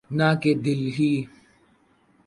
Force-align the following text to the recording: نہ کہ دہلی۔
نہ 0.17 0.27
کہ 0.41 0.51
دہلی۔ 0.63 1.13